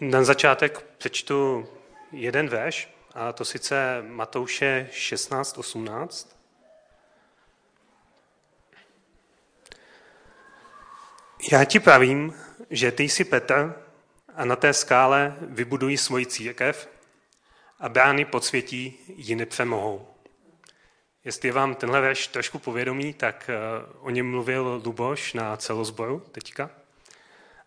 [0.00, 1.68] Na začátek přečtu
[2.12, 6.28] jeden verš, a to sice Matouše 16.18.
[11.52, 12.34] Já ti pravím,
[12.70, 13.74] že ty jsi Petr
[14.34, 16.88] a na té skále vybudují svoji církev
[17.80, 20.08] a brány podsvětí ji nepřemohou.
[21.24, 23.56] Jestli vám tenhle verš trošku povědomí, tak eh,
[24.00, 26.70] o něm mluvil Luboš na celozboru teďka.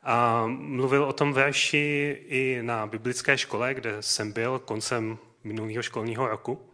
[0.03, 6.27] A mluvil o tom verši i na biblické škole, kde jsem byl koncem minulého školního
[6.27, 6.73] roku.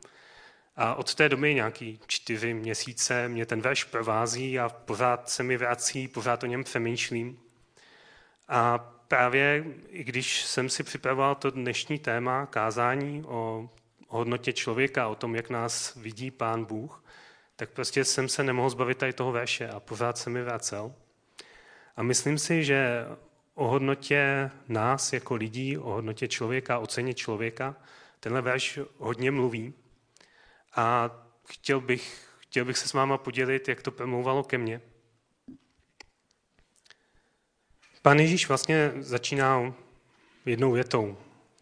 [0.75, 5.57] A od té doby nějaký čtyři měsíce mě ten verš provází a pořád se mi
[5.57, 7.39] vrací, pořád o něm přemýšlím.
[8.47, 13.69] A právě i když jsem si připravoval to dnešní téma kázání o
[14.07, 17.03] hodnotě člověka, o tom, jak nás vidí Pán Bůh,
[17.55, 20.93] tak prostě jsem se nemohl zbavit tady toho verše a pořád se mi vracel.
[21.95, 23.05] A myslím si, že
[23.55, 27.75] o hodnotě nás jako lidí, o hodnotě člověka, o ceně člověka,
[28.19, 29.73] tenhle verš hodně mluví.
[30.75, 31.11] A
[31.47, 34.81] chtěl bych, chtěl bych se s váma podělit, jak to promlouvalo ke mně.
[38.01, 39.73] Pan Ježíš vlastně začíná
[40.45, 41.17] jednou větou,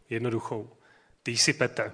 [0.10, 0.78] jednoduchou.
[1.24, 1.94] Ty jsi Petr.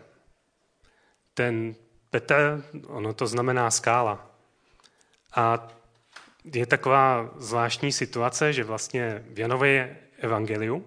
[1.33, 1.75] Ten
[2.09, 4.31] Petr, ono to znamená skála.
[5.35, 5.67] A
[6.53, 10.85] je taková zvláštní situace, že vlastně v Janově evangeliu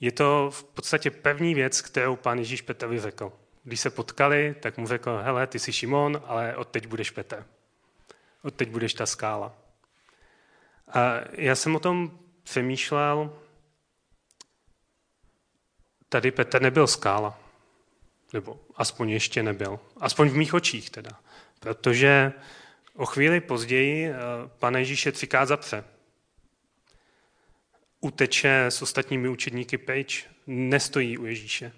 [0.00, 3.32] je to v podstatě první věc, kterou pán Ježíš Petrovi řekl.
[3.64, 7.46] Když se potkali, tak mu řekl, hele, ty jsi Šimon, ale odteď budeš Petr.
[8.42, 9.54] Odteď budeš ta skála.
[10.88, 13.38] A já jsem o tom přemýšlel,
[16.08, 17.40] tady Petr nebyl skála.
[18.32, 19.80] Nebo aspoň ještě nebyl.
[20.00, 21.10] Aspoň v mých očích teda.
[21.60, 22.32] Protože
[22.98, 24.14] o chvíli později eh,
[24.58, 25.84] pane Ježíše třikrát zapře.
[28.00, 31.72] Uteče s ostatními učedníky pryč, nestojí u Ježíše.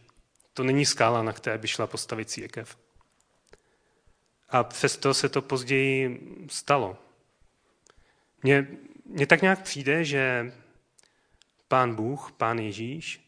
[0.54, 2.78] To není skála, na které by šla postavit církev.
[4.48, 6.20] A přesto se to později
[6.50, 6.98] stalo.
[8.42, 8.66] Mně,
[9.04, 10.52] mně tak nějak přijde, že
[11.68, 13.20] pán Bůh, pán Ježíš,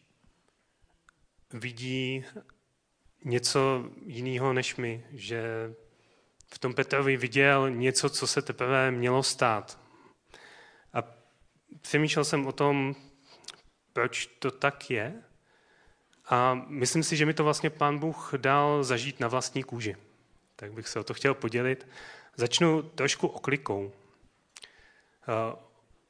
[1.52, 2.24] vidí
[3.24, 5.74] něco jiného než my, že
[6.52, 9.78] v tom Petrovi viděl něco, co se teprve mělo stát.
[10.94, 11.02] A
[11.80, 12.94] přemýšlel jsem o tom,
[13.92, 15.22] proč to tak je.
[16.28, 19.96] A myslím si, že mi to vlastně pán Bůh dal zažít na vlastní kůži.
[20.56, 21.88] Tak bych se o to chtěl podělit.
[22.36, 23.92] Začnu trošku oklikou.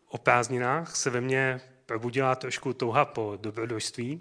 [0.08, 4.20] O prázdninách se ve mně probudila trošku touha po dobrodružství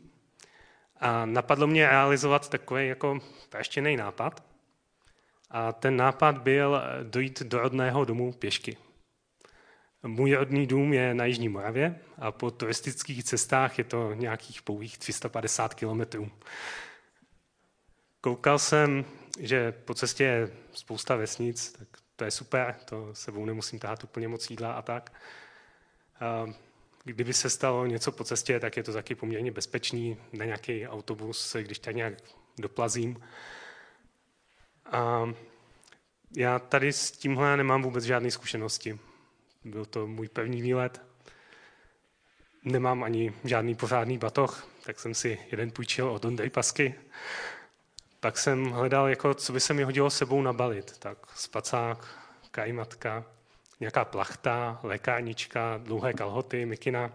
[1.00, 4.51] a napadlo mě realizovat takový jako praštěný nápad.
[5.52, 8.78] A ten nápad byl dojít do rodného domu pěšky.
[10.04, 14.98] Můj rodný dům je na Jižní Moravě a po turistických cestách je to nějakých pouhých
[14.98, 16.32] 350 kilometrů.
[18.22, 19.06] Koukal jsem,
[19.40, 24.28] že po cestě je spousta vesnic, tak to je super, to sebou nemusím tahat úplně
[24.28, 25.14] moc jídla a tak.
[27.04, 31.56] Kdyby se stalo něco po cestě, tak je to taky poměrně bezpečný na nějaký autobus,
[31.56, 32.14] když tak nějak
[32.58, 33.24] doplazím.
[34.92, 35.34] A
[36.38, 39.00] já tady s tímhle nemám vůbec žádné zkušenosti.
[39.66, 41.02] Byl to můj první výlet.
[42.64, 46.96] Nemám ani žádný pořádný batoh, tak jsem si jeden půjčil od Ondrej Pasky.
[48.20, 50.98] Pak jsem hledal, jako, co by se mi hodilo sebou nabalit.
[50.98, 52.08] Tak spacák,
[52.52, 53.26] kajmatka,
[53.80, 57.14] nějaká plachta, lékárnička, dlouhé kalhoty, mikina,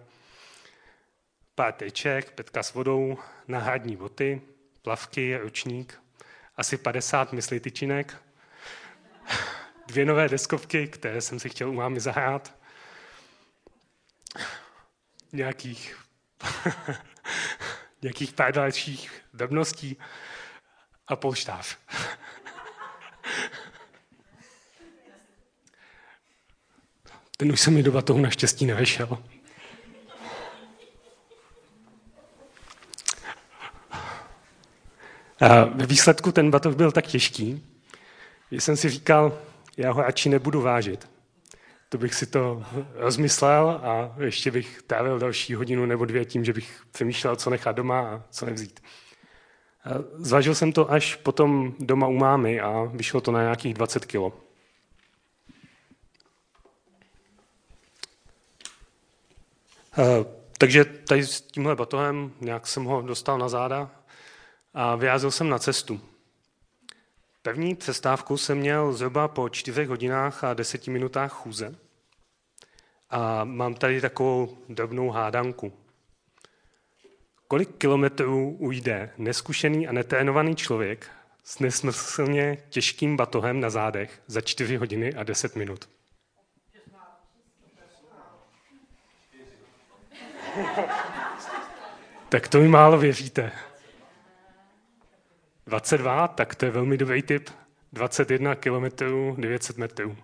[1.54, 4.42] pár teček, petka s vodou, náhradní boty,
[4.82, 6.00] plavky, ručník,
[6.56, 8.16] asi 50 mysli tyčinek,
[9.86, 12.54] dvě nové deskovky, které jsem si chtěl u mámy zahrát,
[15.32, 15.96] nějakých,
[18.02, 19.96] nějakých pár dalších drobností
[21.06, 21.76] a polštář.
[27.36, 29.22] Ten už se mi do batohu naštěstí nevešel.
[35.40, 37.66] A výsledku ten batoh byl tak těžký,
[38.50, 39.38] že jsem si říkal,
[39.76, 41.08] já ho radši nebudu vážit.
[41.88, 46.52] To bych si to rozmyslel a ještě bych trávil další hodinu nebo dvě tím, že
[46.52, 48.80] bych přemýšlel, co nechat doma a co nevzít.
[49.84, 54.04] A zvažil jsem to až potom doma u mámy a vyšlo to na nějakých 20
[54.04, 54.32] kilo.
[60.58, 63.90] Takže tady s tímhle batohem nějak jsem ho dostal na záda
[64.78, 66.00] a vyjázil jsem na cestu.
[67.42, 71.74] První přestávku jsem měl zhruba po čtyřech hodinách a deseti minutách chůze.
[73.10, 75.72] A mám tady takovou drobnou hádanku.
[77.48, 81.10] kolik kilometrů ujde neskušený a netrénovaný člověk
[81.44, 85.88] s nesmyslně těžkým batohem na zádech za 4 hodiny a 10 minut.
[92.28, 93.52] tak to mi málo věříte.
[95.66, 97.50] 22, tak to je velmi dobrý typ.
[97.92, 98.84] 21 km
[99.36, 100.16] 900 metrů.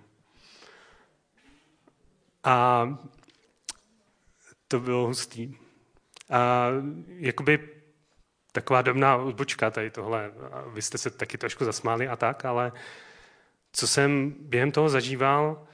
[2.44, 2.88] A
[4.68, 5.54] to bylo hustý.
[6.30, 6.68] A
[7.06, 7.68] jakoby
[8.52, 10.32] taková domná odbočka tady tohle,
[10.72, 12.72] vy jste se taky trošku zasmáli a tak, ale
[13.72, 15.66] co jsem během toho zažíval,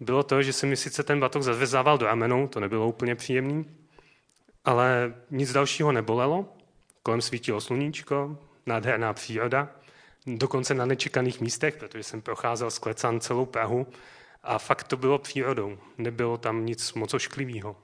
[0.00, 3.64] bylo to, že se mi sice ten batok zavezával do ramenou, to nebylo úplně příjemný,
[4.64, 6.56] ale nic dalšího nebolelo,
[7.02, 9.68] kolem svítilo sluníčko, nádherná příroda,
[10.26, 13.86] dokonce na nečekaných místech, protože jsem procházel z Klecan celou Prahu
[14.42, 17.76] a fakt to bylo přírodou, nebylo tam nic moc ošklivého.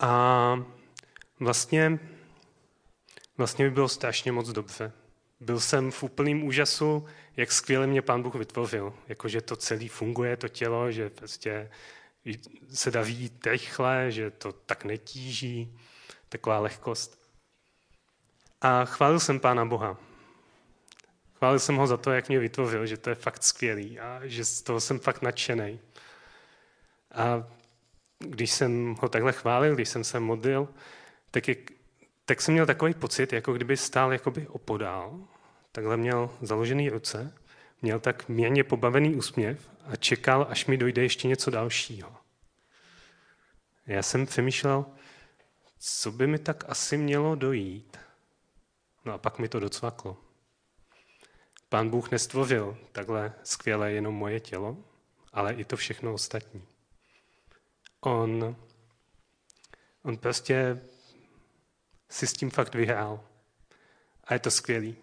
[0.00, 0.64] A
[1.40, 1.98] vlastně,
[3.36, 4.92] vlastně by bylo strašně moc dobře.
[5.40, 8.94] Byl jsem v úplném úžasu, jak skvěle mě pán Bůh vytvořil.
[9.08, 11.70] Jakože to celé funguje, to tělo, že prostě
[12.72, 15.78] se dá vidět rychle, že to tak netíží,
[16.28, 17.19] taková lehkost.
[18.60, 19.96] A chválil jsem Pána Boha.
[21.34, 24.44] Chválil jsem ho za to, jak mě vytvořil, že to je fakt skvělý a že
[24.44, 25.80] z toho jsem fakt nadšený.
[27.14, 27.48] A
[28.18, 30.68] když jsem ho takhle chválil, když jsem se modlil,
[31.30, 31.56] tak, je,
[32.24, 35.20] tak jsem měl takový pocit, jako kdyby stál jakoby opodál,
[35.72, 37.32] takhle měl založený ruce,
[37.82, 42.16] měl tak měně pobavený úsměv a čekal, až mi dojde ještě něco dalšího.
[43.86, 44.86] Já jsem přemýšlel,
[45.78, 47.96] co by mi tak asi mělo dojít.
[49.04, 50.16] No a pak mi to docvaklo.
[51.68, 54.76] Pán Bůh nestvořil takhle skvěle jenom moje tělo,
[55.32, 56.64] ale i to všechno ostatní.
[58.00, 58.56] On,
[60.02, 60.82] on prostě
[62.08, 63.24] si s tím fakt vyhrál.
[64.24, 64.96] A je to skvělý.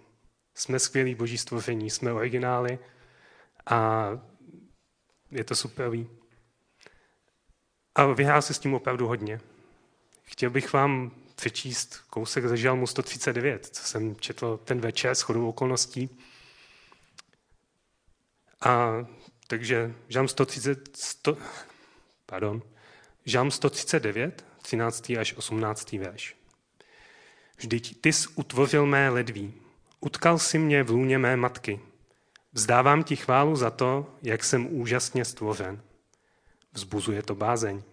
[0.53, 2.79] Jsme skvělí boží stvoření, jsme originály
[3.65, 4.09] a
[5.31, 6.09] je to superový.
[7.95, 9.41] A vyhrál si s tím opravdu hodně.
[10.23, 15.49] Chtěl bych vám přečíst kousek ze Žalmu 139, co jsem četl ten večer s chodou
[15.49, 16.09] okolností.
[18.61, 19.05] A
[19.47, 21.37] takže Žalm 130, 100,
[22.25, 22.61] pardon,
[23.25, 25.09] Žalm 139, 13.
[25.09, 25.91] až 18.
[25.91, 26.35] verš.
[27.57, 29.53] Vždyť ty jsi utvořil mé ledví,
[29.99, 31.79] utkal si mě v lůně mé matky.
[32.53, 35.81] Vzdávám ti chválu za to, jak jsem úžasně stvořen.
[36.73, 37.83] Vzbuzuje to bázeň.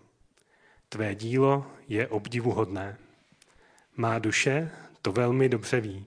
[0.89, 2.99] Tvé dílo je obdivuhodné.
[3.97, 4.71] Má duše
[5.03, 6.07] to velmi dobře ví.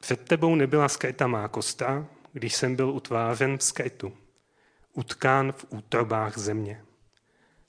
[0.00, 4.16] Před tebou nebyla skryta má kosta, když jsem byl utvářen v skrytu,
[4.92, 6.84] utkán v útrobách země.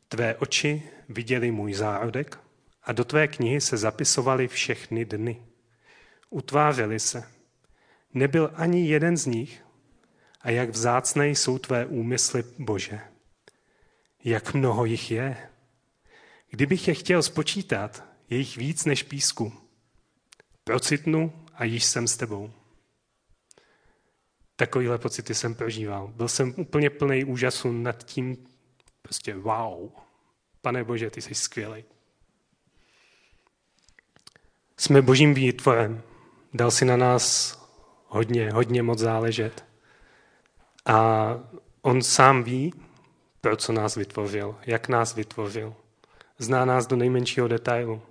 [0.08, 2.40] Tvé oči viděli můj zárodek
[2.84, 5.42] a do tvé knihy se zapisovaly všechny dny.
[6.30, 7.24] Utvářeli se.
[8.14, 9.64] Nebyl ani jeden z nich
[10.42, 13.00] a jak vzácné jsou tvé úmysly, Bože.
[14.24, 15.38] Jak mnoho jich je.
[16.50, 19.54] Kdybych je chtěl spočítat, je jich víc než písku.
[20.64, 22.52] Procitnu a již jsem s tebou.
[24.56, 26.08] Takovýhle pocity jsem prožíval.
[26.08, 28.48] Byl jsem úplně plný úžasu nad tím,
[29.02, 29.90] prostě wow,
[30.62, 31.84] pane Bože, ty jsi skvělý.
[34.78, 36.02] Jsme božím výtvorem.
[36.54, 37.58] Dal si na nás
[38.08, 39.66] hodně, hodně moc záležet.
[40.86, 41.30] A
[41.82, 42.74] on sám ví,
[43.42, 45.76] pro co nás vytvořil, jak nás vytvořil.
[46.38, 48.02] Zná nás do nejmenšího detailu.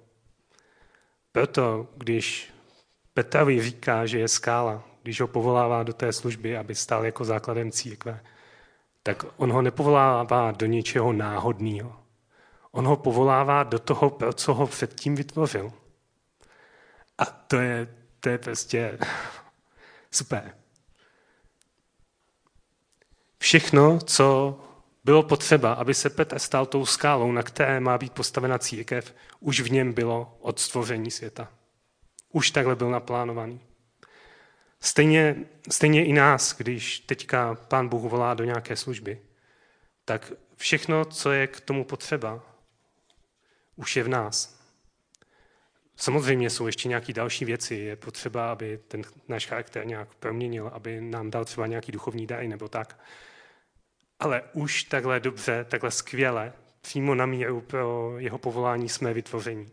[1.33, 2.53] Proto, když
[3.15, 7.71] Petrovi říká, že je skála, když ho povolává do té služby, aby stál jako základem
[7.71, 8.21] církve,
[9.03, 11.97] tak on ho nepovolává do něčeho náhodného.
[12.71, 15.73] On ho povolává do toho, pro co ho předtím vytvořil.
[17.19, 18.99] A to je, to je prostě
[20.11, 20.55] super.
[23.39, 24.59] Všechno, co
[25.05, 29.61] bylo potřeba, aby se Petr stal tou skálou, na které má být postavena církev, už
[29.61, 31.49] v něm bylo od stvoření světa.
[32.33, 33.61] Už takhle byl naplánovaný.
[34.81, 35.37] Stejně,
[35.71, 39.21] stejně i nás, když teďka pán Bůh volá do nějaké služby,
[40.05, 42.43] tak všechno, co je k tomu potřeba,
[43.77, 44.63] už je v nás.
[45.97, 47.75] Samozřejmě jsou ještě nějaké další věci.
[47.75, 52.49] Je potřeba, aby ten náš charakter nějak proměnil, aby nám dal třeba nějaký duchovní daj
[52.49, 52.99] nebo tak.
[54.23, 59.71] Ale už takhle dobře, takhle skvěle, přímo na míru pro jeho povolání jsme vytvoření.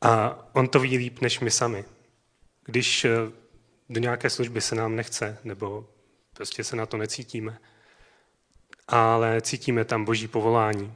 [0.00, 1.84] A on to ví líp než my sami.
[2.64, 3.10] Když eh,
[3.88, 5.88] do nějaké služby se nám nechce, nebo
[6.34, 7.58] prostě se na to necítíme,
[8.88, 10.94] ale cítíme tam boží povolání,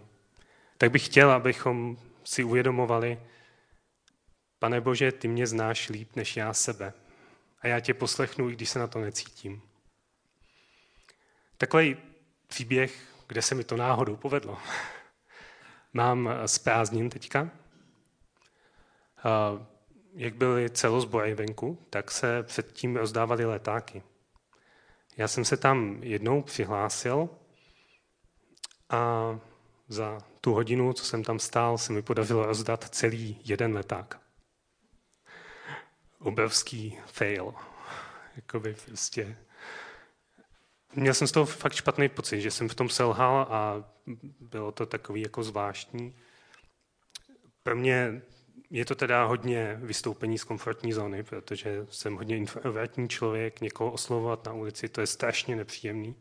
[0.79, 3.21] tak bych chtěl, abychom si uvědomovali,
[4.59, 6.93] pane Bože, ty mě znáš líp než já sebe.
[7.61, 9.72] A já tě poslechnu, i když se na to necítím.
[11.63, 11.97] Takový
[12.47, 14.59] příběh, kde se mi to náhodou povedlo.
[15.93, 17.51] Mám z prázdnin teďka.
[20.15, 24.03] Jak byly celozbory venku, tak se předtím rozdávaly letáky.
[25.17, 27.29] Já jsem se tam jednou přihlásil
[28.89, 29.39] a
[29.89, 34.21] za tu hodinu, co jsem tam stál, se mi podařilo rozdat celý jeden leták.
[36.19, 37.55] Obrovský fail.
[38.37, 39.37] Jakoby prostě
[40.95, 43.91] Měl jsem z toho fakt špatný pocit, že jsem v tom selhal a
[44.41, 46.17] bylo to takový jako zvláštní.
[47.63, 48.23] Pro mě
[48.71, 54.47] je to teda hodně vystoupení z komfortní zóny, protože jsem hodně introvertní člověk, někoho oslovovat
[54.47, 56.15] na ulici, to je strašně nepříjemný.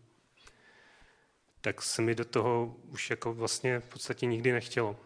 [1.61, 4.99] Tak se mi do toho už jako vlastně v podstatě nikdy nechtělo.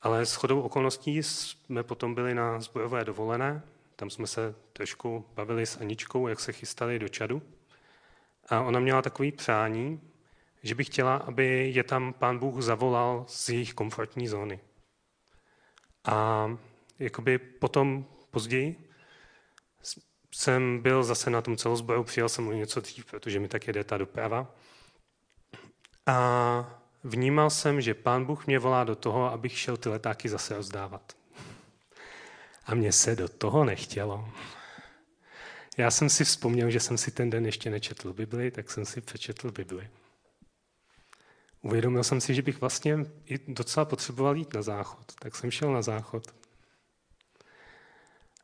[0.00, 3.62] Ale s chodou okolností jsme potom byli na zbojové dovolené,
[3.96, 7.42] tam jsme se trošku bavili s Aničkou, jak se chystali do Čadu.
[8.52, 10.00] A ona měla takový přání,
[10.62, 14.60] že by chtěla, aby je tam pán Bůh zavolal z jejich komfortní zóny.
[16.04, 16.46] A
[16.98, 18.88] jakoby potom později
[20.34, 23.84] jsem byl zase na tom celozboru, přijel jsem o něco dřív, protože mi tak jede
[23.84, 24.54] ta doprava.
[26.06, 30.56] A vnímal jsem, že pán Bůh mě volá do toho, abych šel ty letáky zase
[30.56, 31.12] rozdávat.
[32.66, 34.28] A mně se do toho nechtělo.
[35.78, 39.00] Já jsem si vzpomněl, že jsem si ten den ještě nečetl Bibli, tak jsem si
[39.00, 39.90] přečetl Bibli.
[41.62, 45.72] Uvědomil jsem si, že bych vlastně i docela potřeboval jít na záchod, tak jsem šel
[45.72, 46.34] na záchod.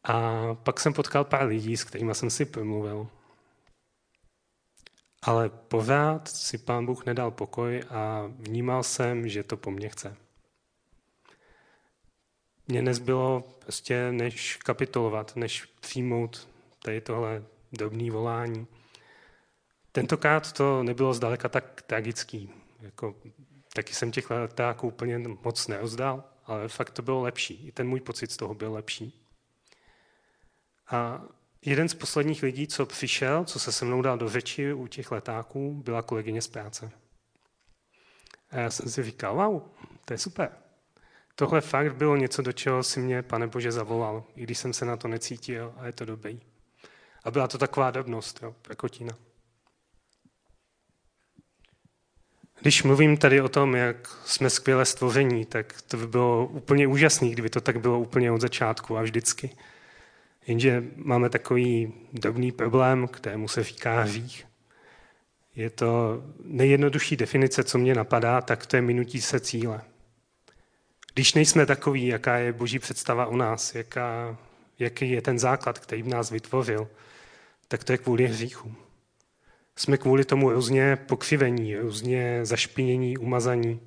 [0.05, 3.09] A pak jsem potkal pár lidí, s kterými jsem si promluvil.
[5.23, 10.17] Ale pořád si pán Bůh nedal pokoj a vnímal jsem, že to po mně chce.
[12.69, 16.49] Mně nezbylo prostě než kapitulovat, než přijmout
[16.89, 18.67] tady tohle drobný volání.
[19.93, 22.51] Tentokrát to nebylo zdaleka tak tragický.
[22.81, 23.15] Jako,
[23.75, 27.67] taky jsem těch letáků úplně moc neozdal, ale fakt to bylo lepší.
[27.69, 29.27] I ten můj pocit z toho byl lepší.
[30.91, 31.23] A
[31.65, 35.11] jeden z posledních lidí, co přišel, co se se mnou dal do řeči u těch
[35.11, 36.91] letáků, byla kolegyně z práce.
[38.51, 39.63] A já jsem si říkal, wow,
[40.05, 40.51] to je super.
[41.35, 44.85] Tohle fakt bylo něco, do čeho si mě, pane Bože, zavolal, i když jsem se
[44.85, 46.41] na to necítil a je to dobrý.
[47.29, 49.13] A byla to taková drobnost, jo, prakotina.
[52.61, 57.29] Když mluvím tady o tom, jak jsme skvěle stvoření, tak to by bylo úplně úžasné,
[57.29, 59.57] kdyby to tak bylo úplně od začátku a vždycky.
[60.47, 64.47] Jenže máme takový drobný problém, kterému se říká hřích.
[65.57, 69.83] Je to nejjednodušší definice, co mě napadá, tak to je minutí se cíle.
[71.15, 74.37] Když nejsme takový, jaká je boží představa o nás, jaká,
[74.79, 76.89] jaký je ten základ, který v nás vytvořil,
[77.69, 78.75] tak to je kvůli hříchu.
[79.77, 83.81] Jsme kvůli tomu různě pokřivení, různě zašpinění, umazaní.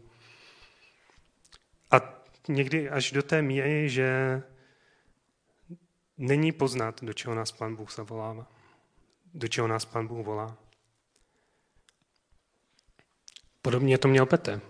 [1.91, 4.41] A někdy až do té míry, že
[6.17, 8.47] není poznat, do čeho nás Pán Bůh zavolává,
[9.33, 10.57] do čeho nás Pán Bůh volá.
[13.61, 14.61] Podobně to měl Petr.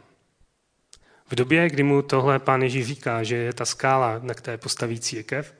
[1.25, 4.99] V době, kdy mu tohle pán Ježíš říká, že je ta skála, na které postaví
[4.99, 5.55] církev,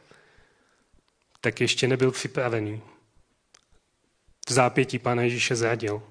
[1.41, 2.81] tak ještě nebyl připravený
[4.51, 6.03] zápětí Pána Ježíše zradil.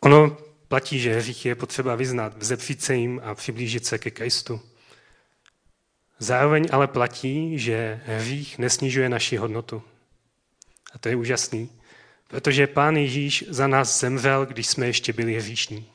[0.00, 0.36] Ono
[0.68, 4.60] platí, že hřích je potřeba vyznat, vzepřít se jim a přiblížit se ke Kristu.
[6.18, 9.82] Zároveň ale platí, že hřích nesnižuje naši hodnotu.
[10.92, 11.70] A to je úžasný,
[12.28, 15.90] protože Pán Ježíš za nás zemřel, když jsme ještě byli hříšní.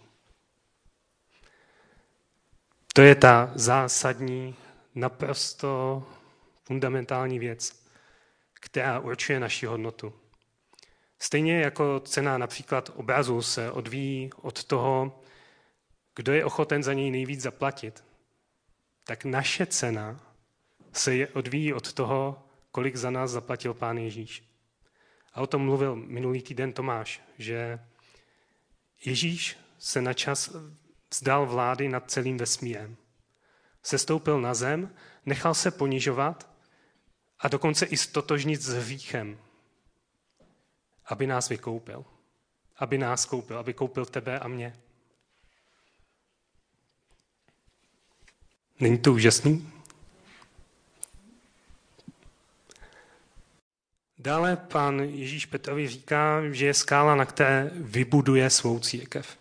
[2.93, 4.55] To je ta zásadní,
[4.95, 6.03] naprosto
[6.63, 7.84] fundamentální věc
[8.61, 10.13] která určuje naši hodnotu.
[11.19, 15.21] Stejně jako cena například obrazu se odvíjí od toho,
[16.15, 18.03] kdo je ochoten za něj nejvíc zaplatit,
[19.03, 20.19] tak naše cena
[20.93, 24.43] se odvíjí od toho, kolik za nás zaplatil Pán Ježíš.
[25.33, 27.79] A o tom mluvil minulý týden Tomáš, že
[29.05, 30.55] Ježíš se na čas
[31.11, 32.97] vzdal vlády nad celým vesmírem.
[33.83, 34.95] Sestoupil na zem,
[35.25, 36.54] nechal se ponižovat
[37.39, 39.39] a dokonce i stotožnit s hříchem,
[41.05, 42.05] aby nás vykoupil.
[42.77, 44.75] Aby nás koupil, aby koupil tebe a mě.
[48.79, 49.71] Není to úžasný?
[54.17, 59.37] Dále pán Ježíš Petrovi říká, že je skála, na které vybuduje svou církev.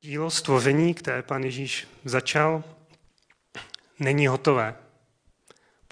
[0.00, 2.64] dílo stvoření, které pan Ježíš začal,
[3.98, 4.81] není hotové.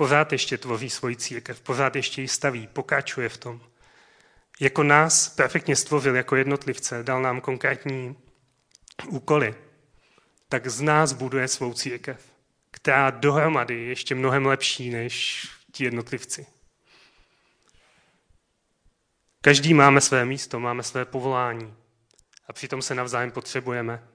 [0.01, 3.61] Pořád ještě tvoří svoji církev, pořád ještě ji staví, pokračuje v tom.
[4.61, 8.17] Jako nás perfektně stvořil jako jednotlivce, dal nám konkrétní
[9.09, 9.55] úkoly,
[10.49, 12.33] tak z nás buduje svou církev,
[12.71, 16.47] která dohromady je ještě mnohem lepší než ti jednotlivci.
[19.41, 21.75] Každý máme své místo, máme své povolání
[22.47, 24.09] a přitom se navzájem potřebujeme.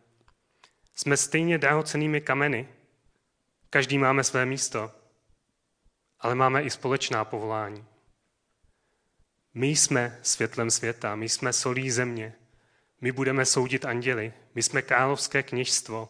[0.96, 2.68] Jsme stejně drahocenými kameny.
[3.70, 4.92] Každý máme své místo,
[6.20, 7.86] ale máme i společná povolání.
[9.54, 12.34] My jsme světlem světa, my jsme solí země,
[13.02, 16.10] my budeme soudit anděli, my jsme královské kněžstvo,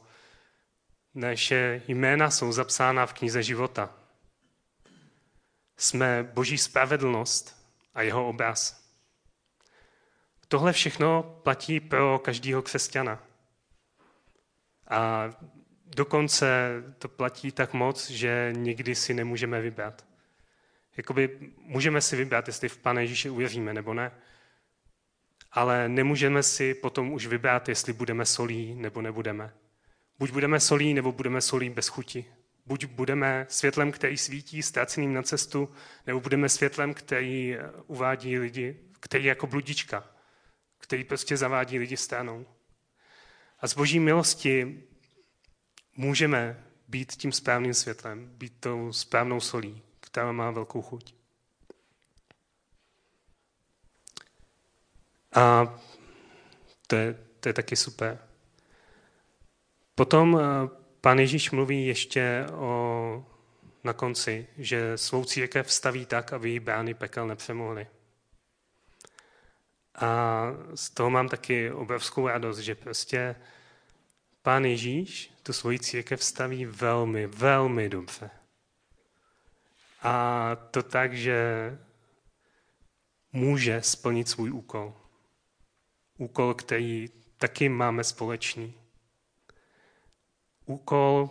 [1.13, 3.95] naše jména jsou zapsána v knize života.
[5.77, 8.85] Jsme boží spravedlnost a jeho obraz.
[10.47, 13.23] Tohle všechno platí pro každého křesťana.
[14.87, 15.29] A
[15.95, 16.47] dokonce
[16.97, 20.05] to platí tak moc, že nikdy si nemůžeme vybrat.
[20.97, 24.11] Jakoby můžeme si vybrat, jestli v Pane Ježíše uvěříme nebo ne,
[25.51, 29.53] ale nemůžeme si potom už vybrat, jestli budeme solí nebo nebudeme.
[30.19, 32.25] Buď budeme solí, nebo budeme solí bez chuti.
[32.65, 35.73] Buď budeme světlem, který svítí ztraceným na cestu,
[36.07, 40.07] nebo budeme světlem, který uvádí lidi, který jako bludička,
[40.77, 42.45] který prostě zavádí lidi stranou.
[43.59, 44.83] A z boží milosti
[45.95, 51.15] můžeme být tím správným světlem, být tou správnou solí, která má velkou chuť.
[55.35, 55.75] A
[56.87, 58.19] to je, to je taky super.
[59.95, 60.69] Potom eh,
[61.01, 63.25] pán Ježíš mluví ještě o,
[63.83, 67.87] na konci, že svou církev staví tak, aby jí brány pekel nepřemohly.
[69.95, 70.41] A
[70.75, 73.35] z toho mám taky obrovskou radost, že prostě
[74.45, 78.29] pán Ježíš tu svoji církev staví velmi, velmi dobře.
[80.01, 81.37] A to tak, že
[83.31, 84.93] může splnit svůj úkol.
[86.17, 88.73] Úkol, který taky máme společný.
[90.65, 91.29] Úkol,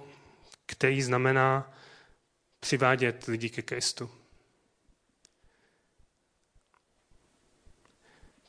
[0.66, 1.74] který znamená
[2.60, 4.10] přivádět lidi ke Kristu.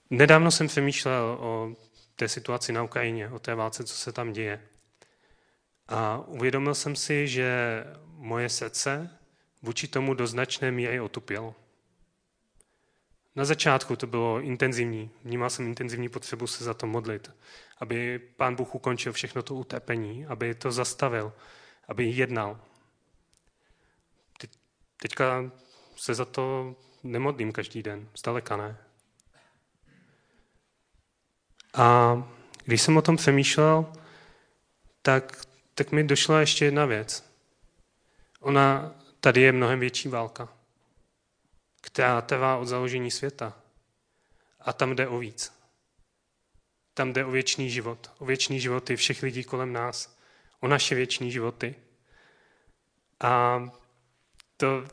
[0.10, 1.76] Nedávno jsem přemýšlel o
[2.16, 4.62] té situaci na Ukrajině, o té válce, co se tam děje.
[5.88, 9.10] A uvědomil jsem si, že moje srdce
[9.62, 11.56] vůči tomu do značné míry otupělo.
[13.36, 15.12] Na začátku to bylo intenzivní.
[15.24, 17.32] Vnímal jsem intenzivní potřebu se za to modlit,
[17.80, 21.34] aby pán Bůh ukončil všechno to utrpení, aby to zastavil,
[21.88, 22.60] aby jednal.
[25.02, 25.52] Teďka
[25.96, 28.85] se za to nemodlím každý den, zdaleka ne.
[31.76, 32.18] A
[32.66, 33.94] když jsem o tom přemýšlel,
[35.02, 37.32] tak, tak mi došla ještě jedna věc.
[38.40, 40.50] Ona, tady je mnohem větší válka,
[41.82, 43.54] která trvá od založení světa.
[44.60, 45.54] A tam jde o víc.
[46.94, 50.18] Tam jde o věčný život, o věčný životy všech lidí kolem nás,
[50.60, 51.76] o naše věčný životy.
[53.20, 53.64] A
[54.58, 54.86] to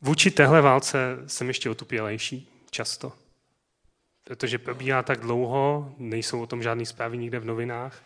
[0.00, 3.12] vůči téhle válce jsem ještě otupělejší často
[4.30, 8.02] protože probíhá tak dlouho, nejsou o tom žádné zprávy nikde v novinách.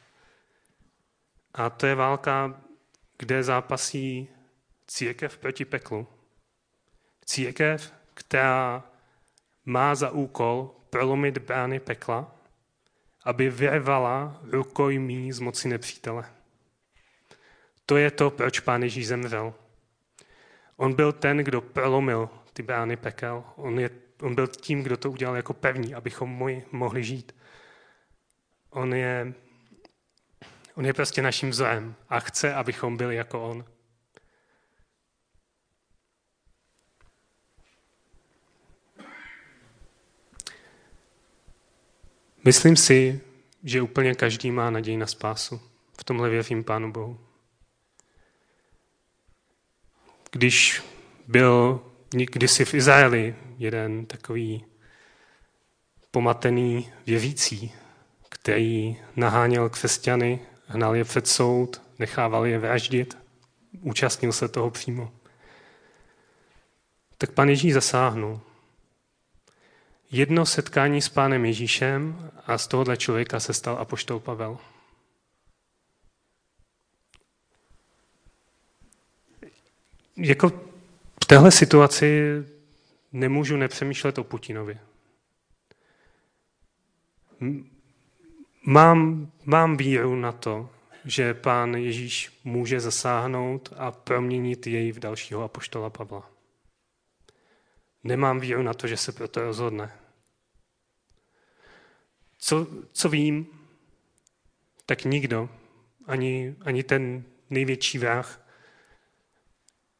[1.54, 2.60] A to je válka,
[3.18, 4.28] kde zápasí
[4.86, 6.06] církev proti peklu.
[7.24, 8.84] Církev, která
[9.64, 12.36] má za úkol prolomit brány pekla,
[13.24, 16.24] aby vyrvala rukojmí z moci nepřítele.
[17.86, 19.54] To je to, proč pán Ježíš zemřel.
[20.76, 23.44] On byl ten, kdo prolomil ty brány pekel.
[23.56, 23.88] On je
[24.24, 27.36] on byl tím, kdo to udělal jako pevný, abychom mohli žít.
[28.70, 29.34] On je,
[30.74, 33.64] on je prostě naším vzorem a chce, abychom byli jako on.
[42.44, 43.20] Myslím si,
[43.64, 45.60] že úplně každý má naději na spásu.
[46.00, 47.20] V tomhle věřím Pánu Bohu.
[50.30, 50.82] Když
[51.26, 51.80] byl
[52.14, 54.64] kdysi v Izraeli jeden takový
[56.10, 57.72] pomatený věřící,
[58.28, 63.18] který naháněl křesťany, hnal je před soud, nechával je vraždit,
[63.80, 65.12] účastnil se toho přímo.
[67.18, 68.40] Tak pan Ježíš zasáhnul.
[70.10, 74.58] Jedno setkání s pánem Ježíšem a z tohohle člověka se stal apoštol Pavel.
[80.16, 80.73] Jako
[81.24, 82.22] v téhle situaci
[83.12, 84.78] nemůžu nepřemýšlet o Putinovi.
[88.66, 90.70] Mám, mám víru na to,
[91.04, 96.30] že pán Ježíš může zasáhnout a proměnit jej v dalšího apoštola Pavla.
[98.02, 99.92] Nemám víru na to, že se proto rozhodne.
[102.38, 103.46] Co, co vím,
[104.86, 105.48] tak nikdo,
[106.06, 108.43] ani, ani ten největší vrah,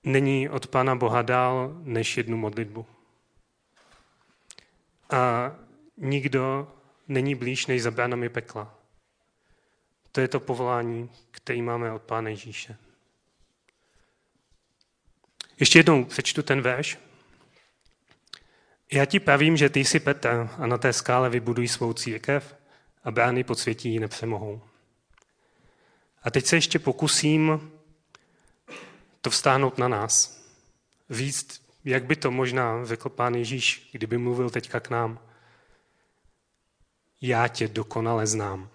[0.05, 2.87] není od Pána Boha dál než jednu modlitbu.
[5.11, 5.53] A
[5.97, 6.73] nikdo
[7.09, 8.75] není blíž než za bránami pekla.
[10.13, 12.77] To je to povolání, který máme od Pána Ježíše.
[15.61, 16.99] Ještě jednou přečtu ten verš.
[18.93, 22.57] Já ti pravím, že ty jsi Petr a na té skále vybuduj svou církev
[23.05, 24.61] a brány podsvětí ji nepřemohou.
[26.23, 27.73] A teď se ještě pokusím
[29.25, 30.45] to vstáhnout na nás.
[31.11, 35.19] Víc, jak by to možná řekl pán Ježíš, kdyby mluvil teďka k nám.
[37.21, 38.69] Já tě dokonale znám.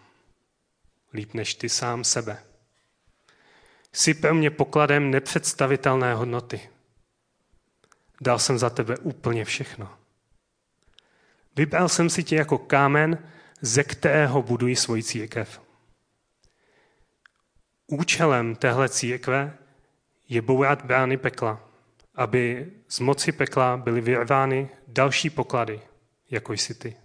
[1.13, 2.43] Líp než ty sám sebe.
[3.93, 6.69] Jsi pro mě pokladem nepředstavitelné hodnoty.
[8.21, 9.97] Dal jsem za tebe úplně všechno.
[11.55, 13.31] Vybral jsem si tě jako kámen,
[13.61, 15.61] ze kterého buduji svoji církev.
[17.87, 19.58] Účelem téhle církve
[20.29, 21.61] je bourat brány pekla,
[22.15, 25.81] aby z moci pekla byly vyrvány další poklady,
[26.31, 26.95] jako jsi ty.